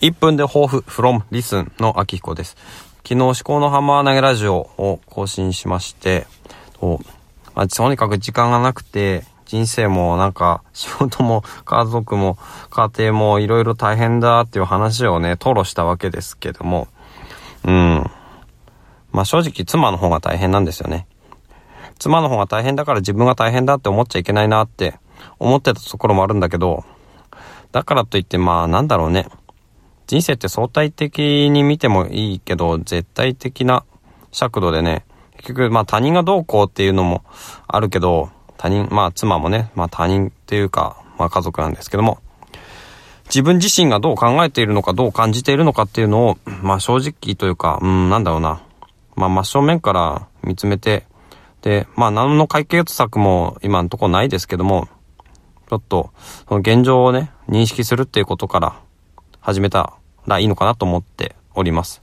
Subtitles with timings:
[0.00, 2.56] 1分で抱負 from listen の秋彦です。
[2.98, 6.26] 昨日、思考のハンマー投げラジオを更新しまして、
[6.78, 7.00] と
[7.54, 12.36] まあ、とにかく時間がなくて、人生もなんか仕事も家族も
[12.68, 16.88] 家庭もいろいろ大変だっていう話をね、吐露したわけですけども、
[17.64, 18.10] うん。
[19.12, 21.06] まあ正直妻の方が大変なんですよね。
[21.98, 24.98] 妻の方が大変だから自分が大変だって思っちゃいけないなって
[25.38, 26.84] 思ってたところもあるんだけど、
[27.72, 29.28] だからといってまあなんだろうね。
[30.06, 33.84] 人生って相対的に見てもいいけど、絶対的な
[34.30, 35.04] 尺度でね、
[35.36, 37.24] 結局、まあ他人がどうこうっていうのも
[37.66, 42.18] あるけど、他人、まあ妻もね、まあ他人っていうか、まあ家族なんですけども、
[43.26, 48.62] 自分自身がどう考えているのか、どう感じているのかっていうのを、まあ正直というか、うん、なんだろうな。
[49.16, 51.04] まあ真正面から見つめて、
[51.62, 54.88] で、まあ何の解決策も今のところないですけども、
[55.68, 56.10] ちょっと、
[56.48, 58.80] その現状をね、認識するっていうことから
[59.40, 59.94] 始めた
[60.26, 62.02] らいいのかなと思っております。